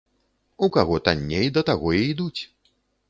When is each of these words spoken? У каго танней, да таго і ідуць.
У 0.67 0.69
каго 0.77 0.95
танней, 1.07 1.47
да 1.59 1.65
таго 1.71 1.93
і 2.01 2.03
ідуць. 2.13 2.41